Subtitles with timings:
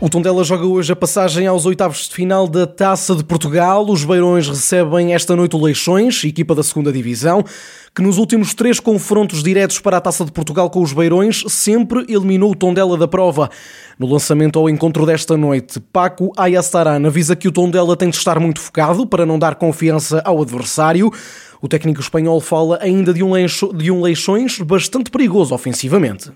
[0.00, 3.84] O Tondela joga hoje a passagem aos oitavos de final da Taça de Portugal.
[3.84, 7.44] Os Beirões recebem esta noite o Leixões, equipa da segunda Divisão,
[7.92, 12.06] que nos últimos três confrontos diretos para a Taça de Portugal com os Beirões sempre
[12.08, 13.50] eliminou o Tondela da prova.
[13.98, 18.38] No lançamento ao encontro desta noite, Paco Ayastaran avisa que o Tondela tem de estar
[18.38, 21.12] muito focado para não dar confiança ao adversário.
[21.60, 26.30] O técnico espanhol fala ainda de um, leixo, de um Leixões bastante perigoso ofensivamente.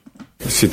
[0.49, 0.69] Se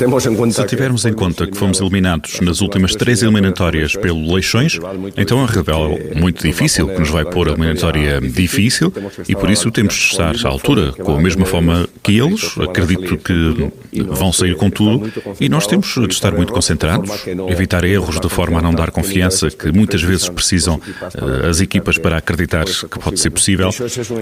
[0.68, 4.80] tivermos em conta que fomos eliminados nas últimas três eliminatórias pelo Leixões,
[5.16, 8.92] então é rival muito difícil, que nos vai pôr a eliminatória difícil
[9.28, 12.56] e por isso temos de estar à altura, com a mesma forma que eles.
[12.58, 13.72] Acredito que
[14.04, 17.10] vão sair com tudo e nós temos de estar muito concentrados,
[17.50, 21.98] evitar erros de forma a não dar confiança que muitas vezes precisam eh, as equipas
[21.98, 23.70] para acreditar que pode ser possível.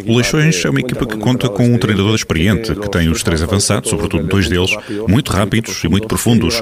[0.05, 3.41] O Leixões é uma equipa que conta com um treinador experiente, que tem os três
[3.41, 4.71] avançados, sobretudo dois deles,
[5.07, 6.61] muito rápidos e muito profundos.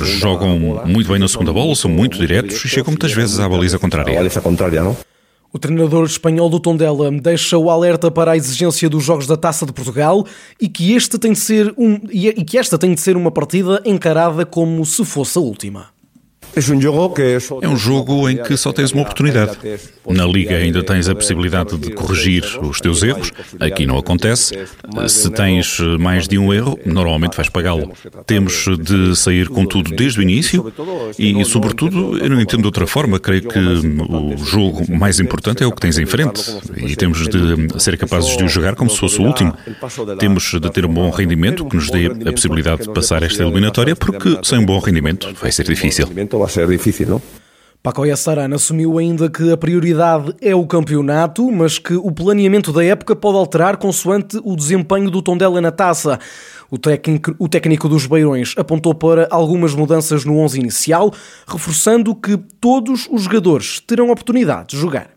[0.00, 3.78] Jogam muito bem na segunda bola, são muito diretos e chegam muitas vezes à baliza
[3.78, 4.18] contrária.
[5.52, 9.64] O treinador espanhol do Tondela deixa o alerta para a exigência dos jogos da Taça
[9.64, 10.26] de Portugal
[10.60, 13.80] e que, este tem de ser um, e que esta tem de ser uma partida
[13.84, 15.93] encarada como se fosse a última.
[17.62, 19.58] É um jogo em que só tens uma oportunidade.
[20.06, 23.32] Na Liga ainda tens a possibilidade de corrigir os teus erros.
[23.58, 24.56] Aqui não acontece.
[25.08, 27.92] Se tens mais de um erro, normalmente vais pagá-lo.
[28.26, 30.72] Temos de sair com tudo desde o início
[31.18, 33.18] e, sobretudo, eu não entendo de outra forma.
[33.18, 36.42] Creio que o jogo mais importante é o que tens em frente
[36.76, 39.54] e temos de ser capazes de o jogar como se fosse o último.
[40.18, 43.96] Temos de ter um bom rendimento que nos dê a possibilidade de passar esta eliminatória,
[43.96, 46.08] porque sem um bom rendimento vai ser difícil
[46.44, 47.22] a ser difícil, ¿no?
[47.84, 52.82] Paco Yassarana assumiu ainda que a prioridade é o campeonato, mas que o planeamento da
[52.82, 56.18] época pode alterar consoante o desempenho do Tondela na taça.
[56.70, 61.12] O técnico, o técnico dos Beirões apontou para algumas mudanças no 11 inicial,
[61.46, 65.13] reforçando que todos os jogadores terão oportunidade de jogar.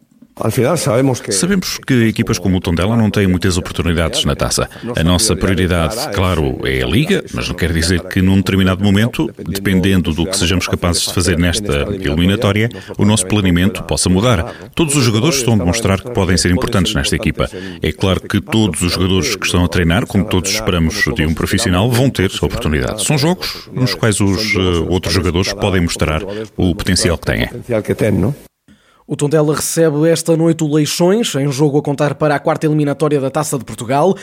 [1.32, 4.70] Sabemos que equipas como o Tondela não têm muitas oportunidades na taça.
[4.96, 9.30] A nossa prioridade, claro, é a Liga, mas não quer dizer que num determinado momento,
[9.48, 14.70] dependendo do que sejamos capazes de fazer nesta eliminatória, o nosso planeamento possa mudar.
[14.76, 17.50] Todos os jogadores estão a demonstrar que podem ser importantes nesta equipa.
[17.82, 21.34] É claro que todos os jogadores que estão a treinar, como todos esperamos de um
[21.34, 23.04] profissional, vão ter oportunidade.
[23.04, 26.22] São jogos nos quais os uh, outros jogadores podem mostrar
[26.56, 27.50] o potencial que têm.
[29.10, 33.22] O Tondela recebe esta noite o Leixões, em jogo a contar para a quarta eliminatória
[33.22, 34.14] da Taça de Portugal.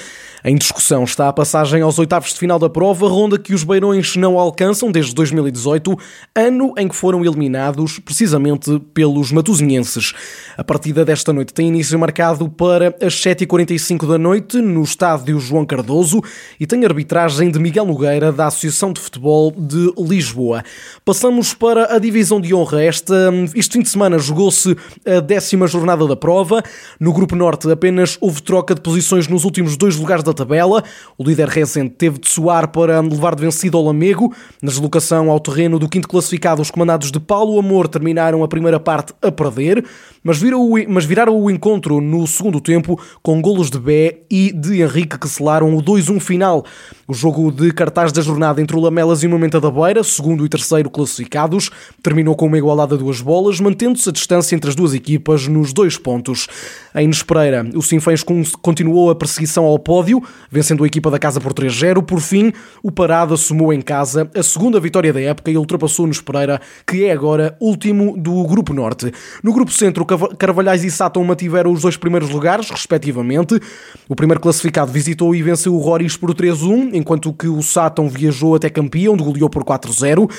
[0.44, 4.14] Em discussão está a passagem aos oitavos de final da prova, ronda que os Beirões
[4.14, 5.98] não alcançam desde 2018,
[6.36, 10.12] ano em que foram eliminados precisamente pelos matosinhenses.
[10.54, 15.64] A partida desta noite tem início marcado para as 7h45 da noite no estádio João
[15.64, 16.20] Cardoso
[16.60, 20.62] e tem arbitragem de Miguel Nogueira da Associação de Futebol de Lisboa.
[21.06, 22.84] Passamos para a divisão de honra.
[22.84, 24.73] Esta, este fim de semana jogou-se
[25.06, 26.62] a décima jornada da prova.
[26.98, 30.82] No Grupo Norte apenas houve troca de posições nos últimos dois lugares da tabela.
[31.16, 34.34] O líder recente teve de soar para levar de vencido ao Lamego.
[34.62, 38.80] Na deslocação ao terreno do quinto classificado, os comandados de Paulo Amor terminaram a primeira
[38.80, 39.84] parte a perder,
[40.22, 45.28] mas viraram o encontro no segundo tempo com golos de Bé e de Henrique que
[45.28, 46.64] selaram o 2-1 final.
[47.06, 50.46] O jogo de cartaz da jornada entre o Lamelas e o Momento da Beira, segundo
[50.46, 51.70] e terceiro classificados,
[52.02, 55.74] terminou com uma igualada de duas bolas, mantendo-se a distância entre as duas equipas nos
[55.74, 56.46] dois pontos.
[56.94, 58.22] Em Nespereira, o Sinfãs
[58.62, 62.02] continuou a perseguição ao pódio, vencendo a equipa da casa por 3-0.
[62.02, 66.22] Por fim, o Parado assumou em casa a segunda vitória da época e ultrapassou nos
[66.22, 69.12] Pereira, que é agora último do Grupo Norte.
[69.42, 70.06] No Grupo Centro,
[70.38, 73.60] Carvalhais e Sátão mantiveram os dois primeiros lugares, respectivamente.
[74.08, 78.54] O primeiro classificado visitou e venceu o Roriz por 3-1, enquanto que o Sátão viajou
[78.54, 80.30] até Campeão, onde goleou por 4-0.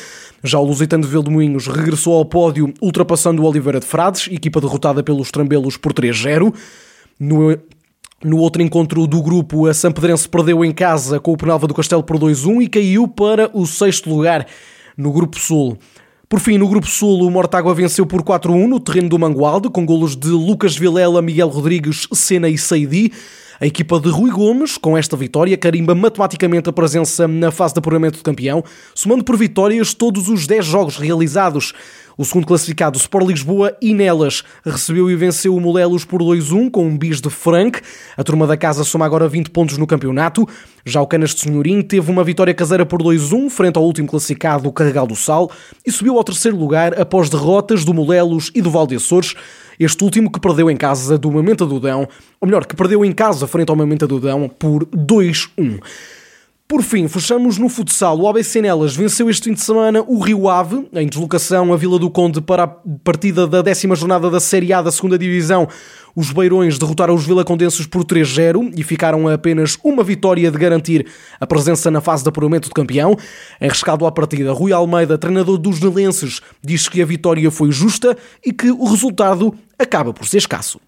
[0.44, 5.04] Já o Lusitano de Vildemoinhos regressou ao pódio, ultrapassando o Oliveira de Frades, equipa derrotada
[5.04, 6.54] pelos Trambelos por 3-0.
[7.20, 7.58] No,
[8.24, 12.04] no outro encontro do grupo, a Sampedrense perdeu em casa com o Penalva do Castelo
[12.04, 14.48] por 2-1 e caiu para o sexto lugar
[14.98, 15.78] no Grupo Sul.
[16.28, 19.86] Por fim, no Grupo Sul, o Mortágua venceu por 4-1 no terreno do Mangualde, com
[19.86, 23.12] golos de Lucas Vilela, Miguel Rodrigues, Sena e Seidi.
[23.58, 27.80] A equipa de Rui Gomes, com esta vitória, carimba matematicamente a presença na fase de
[27.80, 28.62] apuramento de campeão,
[28.94, 31.74] somando por vitórias todos os 10 jogos realizados.
[32.18, 36.88] O segundo classificado, Sport Lisboa, e nelas recebeu e venceu o Molelos por 2-1 com
[36.88, 37.82] um bis de Frank.
[38.16, 40.48] A turma da casa soma agora 20 pontos no campeonato.
[40.86, 44.70] Já o Canas de Senhorim teve uma vitória caseira por 2-1 frente ao último classificado,
[44.70, 45.52] o Carregal do Sal,
[45.86, 49.36] e subiu ao terceiro lugar após derrotas do Molelos e do Valde Açores.
[49.78, 52.08] Este último que perdeu em casa do Mamenta do Dão,
[52.40, 55.82] ou melhor, que perdeu em casa frente ao Mamenta do Dão por 2-1.
[56.68, 58.20] Por fim, fechamos no futsal.
[58.20, 62.00] O ABC Nelas venceu este fim de semana o Rio Ave, em deslocação a Vila
[62.00, 65.68] do Conde para a partida da décima jornada da Série A da segunda Divisão.
[66.16, 71.06] Os Beirões derrotaram os Vilacondenses por 3-0 e ficaram a apenas uma vitória de garantir
[71.40, 73.16] a presença na fase de apuramento de campeão.
[73.62, 78.18] Em rescaldo à partida, Rui Almeida, treinador dos Nelenses, diz que a vitória foi justa
[78.44, 80.80] e que o resultado acaba por ser escasso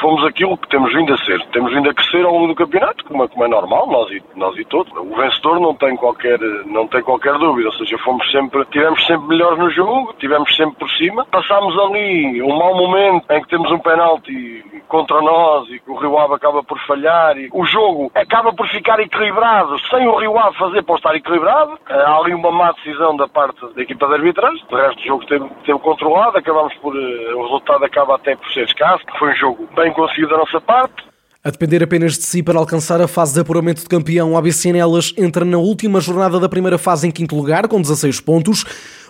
[0.00, 1.40] fomos aquilo que temos vindo a ser.
[1.52, 4.22] Temos vindo a crescer ao longo do campeonato, como é, como é normal, nós e,
[4.34, 4.92] nós e todos.
[4.96, 9.28] O vencedor não tem, qualquer, não tem qualquer dúvida, ou seja, fomos sempre, tivemos sempre
[9.28, 11.24] melhores no jogo, tivemos sempre por cima.
[11.30, 15.94] Passámos ali um mau momento em que temos um penalti contra nós e que o
[15.94, 20.36] Rio Ave acaba por falhar e o jogo acaba por ficar equilibrado sem o Rio
[20.36, 21.78] Ave fazer para estar equilibrado.
[21.88, 24.62] Há ali uma má decisão da parte da equipa de arbitragem.
[24.68, 26.94] O resto do jogo teve, teve controlado, acabamos por.
[26.96, 29.04] Eh, o resultado acaba até por ser escasso.
[29.18, 31.09] Foi um jogo bem conseguido da nossa parte.
[31.42, 34.70] A depender apenas de si para alcançar a fase de apuramento de campeão, o ABC
[34.74, 38.62] Nelas entra na última jornada da primeira fase em quinto lugar, com 16 pontos.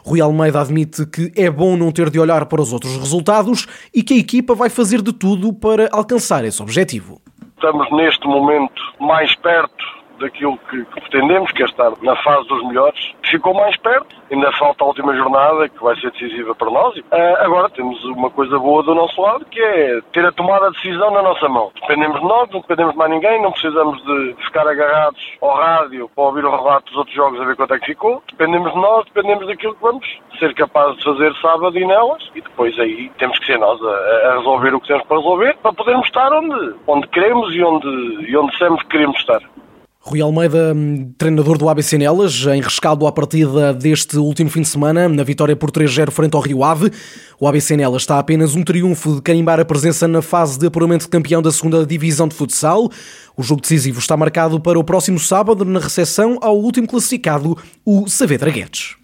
[0.05, 4.01] Rui Almeida admite que é bom não ter de olhar para os outros resultados e
[4.01, 7.21] que a equipa vai fazer de tudo para alcançar esse objetivo.
[7.57, 12.63] Estamos neste momento mais perto daquilo que, que, pretendemos, que é estar na fase dos
[12.67, 13.13] melhores.
[13.29, 16.97] Ficou mais perto, ainda falta a última jornada, que vai ser decisiva para nós.
[16.97, 20.77] Uh, agora temos uma coisa boa do nosso lado, que é ter a tomada de
[20.77, 21.73] decisão na nossa mão.
[21.81, 26.11] Dependemos de nós, não dependemos de mais ninguém, não precisamos de ficar agarrados ao rádio
[26.15, 28.23] para ouvir o relato dos outros jogos a ver quanto é que ficou.
[28.31, 32.41] Dependemos de nós, dependemos daquilo que vamos ser capazes de fazer sábado e nelas, e
[32.41, 35.73] depois aí temos que ser nós a, a resolver o que temos para resolver, para
[35.73, 37.89] podermos estar onde, onde queremos e onde,
[38.29, 39.41] e onde sempre queremos estar.
[40.03, 40.75] Rui Almeida,
[41.19, 45.55] treinador do ABC Nelas, em rescaldo à partida deste último fim de semana, na vitória
[45.55, 46.91] por 3-0 frente ao Rio Ave.
[47.39, 51.05] O ABC Nelas está apenas um triunfo de carimbar a presença na fase de apuramento
[51.05, 52.89] de campeão da segunda divisão de futsal.
[53.37, 58.09] O jogo decisivo está marcado para o próximo sábado, na recepção ao último classificado, o
[58.09, 59.00] Saavedra Guedes.